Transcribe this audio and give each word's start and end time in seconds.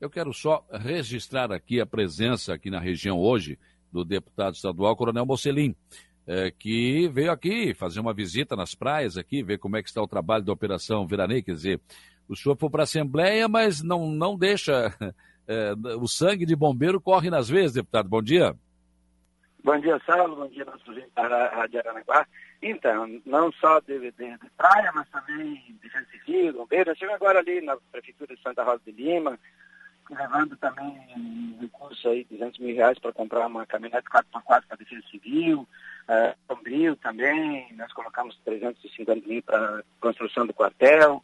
Eu 0.00 0.08
quero 0.08 0.32
só 0.32 0.64
registrar 0.72 1.52
aqui 1.52 1.78
a 1.78 1.84
presença 1.84 2.54
aqui 2.54 2.70
na 2.70 2.80
região 2.80 3.18
hoje 3.18 3.58
do 3.92 4.02
deputado 4.02 4.54
estadual 4.54 4.96
Coronel 4.96 5.26
Mocelin, 5.26 5.76
é, 6.26 6.50
que 6.50 7.06
veio 7.08 7.30
aqui 7.30 7.74
fazer 7.74 8.00
uma 8.00 8.14
visita 8.14 8.56
nas 8.56 8.74
praias 8.74 9.18
aqui, 9.18 9.42
ver 9.42 9.58
como 9.58 9.76
é 9.76 9.82
que 9.82 9.88
está 9.90 10.00
o 10.02 10.08
trabalho 10.08 10.42
da 10.42 10.52
Operação 10.52 11.06
Viranei, 11.06 11.42
quer 11.42 11.52
dizer, 11.52 11.80
o 12.26 12.34
senhor 12.34 12.56
foi 12.56 12.70
para 12.70 12.82
a 12.82 12.84
Assembleia, 12.84 13.46
mas 13.46 13.82
não, 13.82 14.06
não 14.06 14.38
deixa, 14.38 14.94
é, 15.46 15.74
o 16.00 16.08
sangue 16.08 16.46
de 16.46 16.56
bombeiro 16.56 16.98
corre 16.98 17.28
nas 17.28 17.50
veias, 17.50 17.74
deputado. 17.74 18.08
Bom 18.08 18.22
dia. 18.22 18.56
Bom 19.62 19.78
dia, 19.78 20.00
Saulo. 20.06 20.36
Bom 20.36 20.48
dia, 20.48 20.64
nosso 20.64 20.84
Rádio 21.14 21.80
Aranaguá. 21.80 22.26
Então, 22.62 23.20
não 23.26 23.52
só 23.52 23.80
de, 23.80 23.98
de, 23.98 24.10
de 24.12 24.50
praia, 24.56 24.90
mas 24.94 25.06
também 25.10 25.76
defesa 25.82 26.06
civil, 26.10 26.54
bombeiro. 26.54 26.90
Eu 26.90 26.94
estive 26.94 27.12
agora 27.12 27.40
ali 27.40 27.60
na 27.60 27.76
Prefeitura 27.92 28.34
de 28.34 28.42
Santa 28.42 28.62
Rosa 28.62 28.80
de 28.86 28.92
Lima, 28.92 29.38
levando 30.10 30.56
também 30.56 31.56
recurso 31.60 32.08
aí, 32.08 32.26
200 32.30 32.58
mil 32.58 32.74
reais 32.74 32.98
para 32.98 33.12
comprar 33.12 33.46
uma 33.46 33.66
caminhonete 33.66 34.08
4x4 34.08 34.42
para 34.42 34.64
a 34.70 34.76
Defesa 34.76 35.02
Civil, 35.10 35.60
uh, 35.60 36.36
Sombrio 36.46 36.96
também, 36.96 37.72
nós 37.76 37.92
colocamos 37.92 38.38
350 38.44 39.28
mil 39.28 39.42
para 39.42 39.82
construção 40.00 40.46
do 40.46 40.54
quartel, 40.54 41.22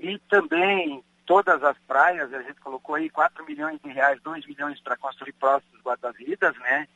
e 0.00 0.18
também 0.28 1.02
todas 1.24 1.62
as 1.62 1.76
praias, 1.86 2.32
a 2.32 2.42
gente 2.42 2.60
colocou 2.60 2.94
aí 2.94 3.10
4 3.10 3.44
milhões 3.44 3.80
de 3.82 3.90
reais, 3.90 4.20
2 4.22 4.46
milhões 4.46 4.80
para 4.80 4.96
construir 4.96 5.32
postos 5.32 5.80
guarda-vidas, 5.82 6.56
né? 6.58 6.86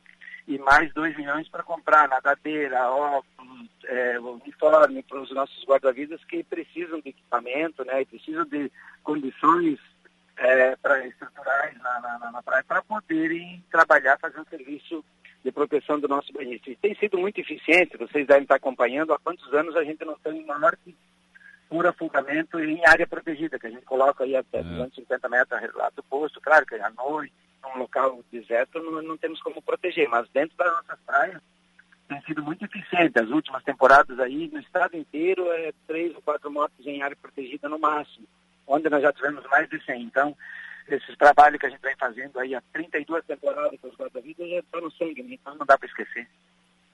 E 0.47 0.57
mais 0.57 0.91
2 0.93 1.15
milhões 1.17 1.47
para 1.49 1.63
comprar 1.63 2.07
nadadeira, 2.07 2.89
óculos, 2.89 3.69
é, 3.85 4.19
uniforme 4.19 5.03
para 5.03 5.21
os 5.21 5.31
nossos 5.31 5.63
guarda-vidas 5.65 6.23
que 6.25 6.43
precisam 6.43 6.99
de 7.01 7.09
equipamento, 7.09 7.83
né? 7.83 8.01
E 8.01 8.05
precisam 8.05 8.45
de 8.45 8.71
condições 9.03 9.79
é, 9.79 10.00
na, 12.01 12.31
na, 12.31 12.43
praia 12.43 12.63
para 12.63 12.81
poderem 12.81 13.63
trabalhar, 13.71 14.17
fazer 14.19 14.39
um 14.39 14.45
serviço 14.45 15.03
de 15.43 15.51
proteção 15.51 15.99
do 15.99 16.07
nosso. 16.07 16.31
E 16.39 16.75
tem 16.75 16.95
sido 16.95 17.17
muito 17.17 17.39
eficiente, 17.39 17.97
vocês 17.97 18.27
devem 18.27 18.43
estar 18.43 18.55
acompanhando 18.55 19.13
há 19.13 19.19
quantos 19.19 19.51
anos 19.53 19.75
a 19.75 19.83
gente 19.83 20.03
não 20.05 20.17
tem 20.19 20.43
uma 20.43 20.59
morte 20.59 20.95
por 21.69 21.87
afogamento 21.87 22.59
em 22.59 22.85
área 22.85 23.07
protegida, 23.07 23.57
que 23.57 23.67
a 23.67 23.69
gente 23.69 23.85
coloca 23.85 24.23
aí 24.23 24.35
até 24.35 24.59
é. 24.59 24.63
250 24.63 25.29
metros 25.29 25.73
lá 25.75 25.89
do 25.95 26.03
posto, 26.03 26.41
claro 26.41 26.65
que 26.65 26.75
à 26.75 26.89
noite, 26.89 27.33
num 27.63 27.79
local 27.79 28.21
deserto, 28.31 28.79
não, 28.79 29.01
não 29.01 29.17
temos 29.17 29.41
como 29.41 29.61
proteger, 29.61 30.09
mas 30.09 30.27
dentro 30.29 30.57
das 30.57 30.67
nossas 30.67 30.99
praias 31.05 31.41
tem 32.09 32.21
sido 32.23 32.43
muito 32.43 32.65
eficiente. 32.65 33.17
As 33.17 33.29
últimas 33.29 33.63
temporadas 33.63 34.19
aí, 34.19 34.49
no 34.51 34.59
estado 34.59 34.97
inteiro, 34.97 35.49
é 35.53 35.71
três 35.87 36.13
ou 36.13 36.21
quatro 36.21 36.51
mortes 36.51 36.85
em 36.85 37.01
área 37.01 37.15
protegida 37.15 37.69
no 37.69 37.79
máximo 37.79 38.27
onde 38.71 38.89
nós 38.89 39.01
já 39.01 39.11
tivemos 39.11 39.45
mais 39.49 39.69
de 39.69 39.83
100. 39.83 40.03
Então, 40.03 40.35
esses 40.95 41.17
trabalhos 41.17 41.59
que 41.59 41.65
a 41.65 41.69
gente 41.69 41.81
vem 41.81 41.95
fazendo 41.95 42.39
aí 42.39 42.55
há 42.55 42.61
32 42.73 43.25
temporadas 43.25 43.79
com 43.79 43.87
os 43.87 43.95
guarda-vidas 43.95 44.49
já 44.49 44.59
estão 44.59 44.81
no 44.81 44.91
sangue, 44.91 45.23
né? 45.23 45.33
então 45.33 45.55
não 45.55 45.65
dá 45.65 45.77
para 45.77 45.87
esquecer. 45.87 46.27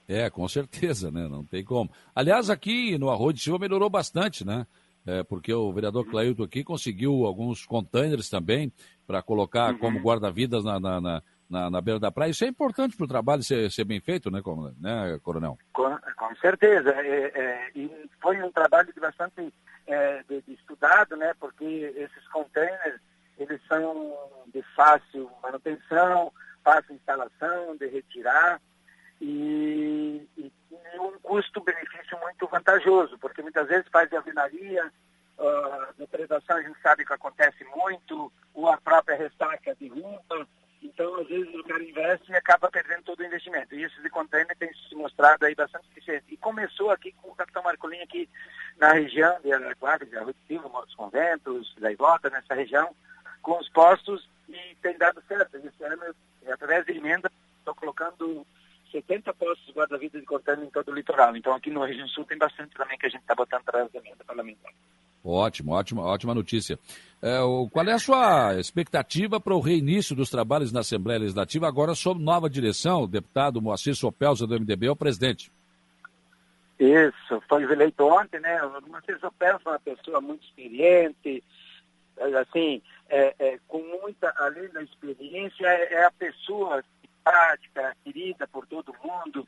É, 0.07 0.29
com 0.29 0.47
certeza, 0.47 1.11
né? 1.11 1.27
Não 1.27 1.43
tem 1.43 1.65
como. 1.65 1.91
Aliás, 2.15 2.49
aqui 2.49 2.97
no 2.97 3.09
Arroio 3.09 3.33
de 3.33 3.41
Silva 3.41 3.59
melhorou 3.59 3.89
bastante, 3.89 4.45
né? 4.45 4.65
É, 5.05 5.23
porque 5.23 5.53
o 5.53 5.71
vereador 5.71 6.05
Clailton 6.05 6.43
aqui 6.43 6.63
conseguiu 6.63 7.25
alguns 7.25 7.65
containers 7.65 8.29
também 8.29 8.71
para 9.05 9.21
colocar 9.21 9.71
uhum. 9.73 9.79
como 9.79 9.99
guarda-vidas 9.99 10.65
na, 10.65 10.79
na, 10.79 11.01
na, 11.01 11.23
na, 11.49 11.69
na, 11.69 11.81
beira 11.81 11.99
da 11.99 12.11
praia. 12.11 12.31
Isso 12.31 12.43
é 12.43 12.47
importante 12.47 12.95
para 12.95 13.05
o 13.05 13.07
trabalho 13.07 13.41
ser, 13.41 13.71
ser 13.71 13.85
bem 13.85 14.01
feito, 14.01 14.29
né, 14.29 14.41
né 14.79 15.17
Coronel? 15.23 15.57
Com, 15.71 15.97
com 16.17 16.35
certeza. 16.41 16.89
É, 16.89 17.31
é, 17.33 17.71
e 17.73 18.09
foi 18.21 18.41
um 18.43 18.51
trabalho 18.51 18.91
de 18.93 18.99
bastante 18.99 19.53
é, 19.87 20.23
de, 20.27 20.41
de 20.41 20.53
estudado, 20.53 21.15
né? 21.15 21.33
Porque 21.39 21.63
esses 21.95 22.27
containers, 22.27 22.96
fácil 24.77 25.29
manutenção, 25.41 26.31
fácil 26.63 26.93
instalação, 26.95 27.75
de 27.75 27.87
retirar 27.87 28.61
e, 29.19 30.29
e, 30.37 30.51
um 30.99 31.17
custo-benefício 31.19 32.17
muito 32.19 32.47
vantajoso, 32.47 33.17
porque 33.17 33.41
muitas 33.41 33.67
vezes 33.67 33.87
faz 33.91 34.07
de 34.07 34.15
alvenaria, 34.15 34.85
uh, 35.39 35.93
depredação 35.97 36.57
a 36.57 36.61
gente 36.61 36.79
sabe 36.81 37.03
que 37.03 37.13
acontece 37.13 37.63
muito, 37.75 38.31
ou 38.53 38.69
a 38.69 38.77
própria 38.77 39.17
ressaca 39.17 39.75
derruba, 39.75 40.47
então, 40.83 41.19
às 41.19 41.27
vezes, 41.27 41.53
o 41.55 41.63
cara 41.63 41.83
investe 41.83 42.31
e 42.31 42.35
acaba 42.35 42.69
perdendo 42.69 43.03
todo 43.03 43.19
o 43.19 43.25
investimento. 43.25 43.73
E 43.73 43.83
esse 43.83 43.99
de 43.99 44.09
container 44.09 44.55
tem 44.57 44.71
se 44.73 44.95
mostrado 44.95 45.43
aí 45.43 45.55
bastante 45.55 45.87
eficiente. 45.89 46.25
E 46.29 46.37
começou 46.37 46.91
aqui 46.91 47.11
com 47.13 47.29
o 47.29 47.35
Capitão 47.35 47.63
Marcolinho 47.63 48.03
aqui 48.03 48.29
na 48.77 48.93
região 48.93 49.39
de 49.41 49.51
Araquara, 49.51 50.05
de 50.05 50.15
Arroio 50.15 50.35
de 50.35 50.47
Silva, 50.47 50.85
Conventos, 50.95 51.75
da 51.79 51.91
Ivota, 51.91 52.29
nessa 52.29 52.53
região, 52.53 52.95
com 53.41 53.59
os 53.59 53.67
postos 53.69 54.29
e 54.47 54.75
tem 54.81 54.97
dado 54.97 55.21
certo. 55.27 55.57
Esse 55.57 55.83
ano, 55.83 56.15
através 56.47 56.85
de 56.85 56.93
emenda, 56.93 57.31
estou 57.59 57.75
colocando 57.75 58.45
70 58.91 59.33
postos 59.33 59.73
guarda-vida 59.75 60.19
de 60.19 60.25
container 60.25 60.65
em 60.65 60.71
todo 60.71 60.91
o 60.91 60.95
litoral. 60.95 61.35
Então, 61.35 61.53
aqui 61.53 61.69
no 61.69 61.83
Região 61.83 62.07
Sul 62.07 62.25
tem 62.25 62.37
bastante 62.37 62.75
também 62.75 62.97
que 62.97 63.05
a 63.05 63.09
gente 63.09 63.21
está 63.21 63.35
botando 63.35 63.61
através 63.61 63.91
da 63.91 63.99
emenda 63.99 64.23
parlamentar. 64.25 64.71
Ótimo, 65.23 65.73
ótima, 65.73 66.03
ótima 66.03 66.33
notícia. 66.33 66.79
É, 67.21 67.39
o, 67.41 67.67
qual 67.69 67.85
é 67.85 67.91
a 67.91 67.99
sua 67.99 68.57
expectativa 68.59 69.39
para 69.39 69.53
o 69.53 69.59
reinício 69.59 70.15
dos 70.15 70.29
trabalhos 70.29 70.71
na 70.71 70.79
Assembleia 70.79 71.19
Legislativa, 71.19 71.67
agora 71.67 71.93
sob 71.93 72.23
nova 72.23 72.49
direção? 72.49 73.01
O 73.01 73.07
deputado 73.07 73.61
Moacir 73.61 73.95
Sopelza, 73.95 74.47
do 74.47 74.57
MDB, 74.57 74.87
é 74.87 74.91
o 74.91 74.95
presidente. 74.95 75.51
Isso, 76.79 77.41
foi 77.49 77.63
eleito 77.63 78.05
ontem, 78.05 78.39
né? 78.39 78.63
O 78.63 78.89
Moacir 78.89 79.19
Sopelza 79.19 79.61
é 79.65 79.69
uma 79.69 79.79
pessoa 79.79 80.21
muito 80.21 80.45
experiente, 80.45 81.43
assim, 82.39 82.81
é, 83.09 83.35
é, 83.39 83.59
com 83.67 83.79
muita, 84.01 84.33
além 84.37 84.67
da 84.69 84.81
experiência, 84.81 85.65
é, 85.65 85.93
é 85.93 86.05
a 86.05 86.11
pessoa 86.11 86.83
simpática, 87.01 87.95
querida 88.03 88.47
por 88.47 88.65
todo 88.65 88.95
mundo, 89.03 89.47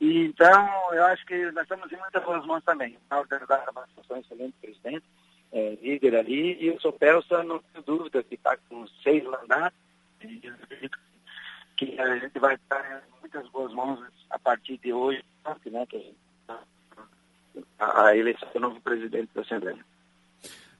e, 0.00 0.26
então, 0.26 0.68
eu 0.92 1.04
acho 1.06 1.26
que 1.26 1.50
nós 1.50 1.64
estamos 1.64 1.90
em 1.90 1.96
muitas 1.96 2.22
boas 2.22 2.46
mãos 2.46 2.62
também. 2.64 2.96
O 3.10 3.24
delegado 3.24 3.72
da 3.72 3.72
uma 3.72 4.20
excelente 4.20 4.54
presidente, 4.60 5.04
é, 5.52 5.76
líder 5.82 6.16
ali, 6.16 6.62
e 6.62 6.70
o 6.70 6.80
Sopelsa, 6.80 7.42
não 7.42 7.58
tenho 7.58 7.84
dúvida, 7.84 8.22
que 8.22 8.34
está 8.34 8.56
com 8.68 8.86
seis 9.02 9.24
mandatos, 9.24 9.78
e 10.22 10.40
eu 10.42 10.54
acredito 10.54 10.98
que 11.76 12.00
a 12.00 12.18
gente 12.18 12.38
vai 12.38 12.54
estar 12.54 13.02
em 13.02 13.20
muitas 13.20 13.48
boas 13.48 13.72
mãos 13.72 14.00
a 14.30 14.38
partir 14.38 14.78
de 14.78 14.92
hoje, 14.92 15.24
né, 15.66 15.86
que 15.86 15.96
a, 15.96 16.00
gente, 16.00 16.16
a, 17.78 18.06
a 18.06 18.16
eleição 18.16 18.48
do 18.52 18.60
novo 18.60 18.80
presidente 18.80 19.30
da 19.34 19.42
Assembleia. 19.42 19.84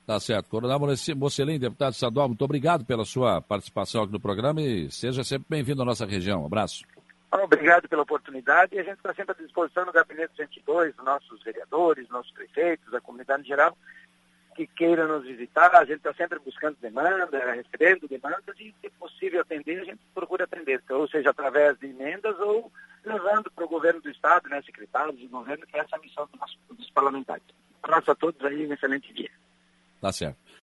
Tá 0.08 0.18
certo. 0.18 0.48
Coronel 0.48 0.80
Mocelin, 1.16 1.58
deputado 1.58 1.92
estadual, 1.92 2.28
muito 2.28 2.42
obrigado 2.42 2.82
pela 2.82 3.04
sua 3.04 3.42
participação 3.42 4.02
aqui 4.02 4.12
no 4.14 4.18
programa 4.18 4.58
e 4.62 4.90
seja 4.90 5.22
sempre 5.22 5.44
bem-vindo 5.50 5.82
à 5.82 5.84
nossa 5.84 6.06
região. 6.06 6.44
Um 6.44 6.46
abraço. 6.46 6.82
Obrigado 7.30 7.86
pela 7.90 8.04
oportunidade 8.04 8.74
e 8.74 8.78
a 8.78 8.82
gente 8.82 8.96
está 8.96 9.12
sempre 9.12 9.36
à 9.38 9.44
disposição 9.44 9.84
no 9.84 9.92
Gabinete 9.92 10.32
102, 10.34 10.96
nossos 11.04 11.42
vereadores, 11.42 12.08
nossos 12.08 12.32
prefeitos, 12.32 12.94
a 12.94 13.02
comunidade 13.02 13.42
em 13.42 13.48
geral, 13.48 13.76
que 14.56 14.66
queira 14.66 15.06
nos 15.06 15.26
visitar. 15.26 15.76
A 15.76 15.84
gente 15.84 15.98
está 15.98 16.14
sempre 16.14 16.38
buscando 16.38 16.78
demanda, 16.80 17.52
recebendo 17.52 18.08
demandas 18.08 18.58
e, 18.58 18.74
se 18.80 18.88
possível 18.98 19.42
atender, 19.42 19.82
a 19.82 19.84
gente 19.84 20.00
procura 20.14 20.44
atender, 20.44 20.82
ou 20.88 21.06
seja, 21.06 21.28
através 21.28 21.78
de 21.80 21.86
emendas 21.86 22.34
ou 22.40 22.72
levando 23.04 23.50
para 23.50 23.66
o 23.66 23.68
governo 23.68 24.00
do 24.00 24.08
Estado, 24.08 24.48
né, 24.48 24.62
secretários 24.62 25.20
do 25.20 25.28
governo, 25.28 25.66
que 25.66 25.76
é 25.76 25.80
essa 25.80 25.98
missão 25.98 26.26
do 26.32 26.38
nosso, 26.38 26.56
dos 26.70 26.88
parlamentares. 26.92 27.44
Abraço 27.82 28.10
a 28.10 28.14
todos 28.14 28.42
aí, 28.42 28.66
um 28.66 28.72
excelente 28.72 29.12
dia. 29.12 29.30
Tá 30.00 30.12
certo. 30.12 30.38